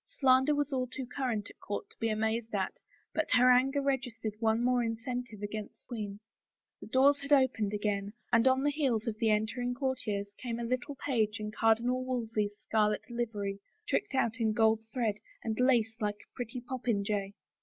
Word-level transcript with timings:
Slander 0.19 0.55
was 0.55 0.69
too 0.89 1.05
current 1.05 1.51
at 1.51 1.59
court 1.59 1.87
to 1.91 1.97
be 1.99 2.09
amazed 2.09 2.55
at, 2.55 2.73
but 3.13 3.29
her 3.33 3.51
anger 3.51 3.83
r^stered 3.83 4.33
one 4.39 4.63
more 4.63 4.81
incentive 4.83 5.43
against 5.43 5.81
the 5.83 5.87
queen. 5.89 6.19
The 6.79 6.87
doors 6.87 7.19
had 7.19 7.31
opened 7.31 7.71
again 7.71 8.13
and 8.33 8.47
on 8.47 8.63
the 8.63 8.71
heels 8.71 9.05
of 9.05 9.19
the 9.19 9.29
entering 9.29 9.75
courtiers 9.75 10.31
came 10.39 10.57
a 10.57 10.63
little 10.63 10.95
page 11.05 11.39
in 11.39 11.51
Cardinal 11.51 12.03
Wolsey's 12.03 12.57
scarlet 12.57 13.11
livery, 13.11 13.59
tricked 13.87 14.15
out 14.15 14.39
in 14.39 14.53
gold 14.53 14.79
thread 14.91 15.19
and 15.43 15.59
lace 15.59 15.93
like 15.99 16.21
a 16.25 16.33
pretty 16.35 16.61
popinjay. 16.61 17.33